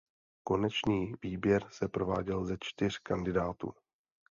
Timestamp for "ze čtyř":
2.45-2.97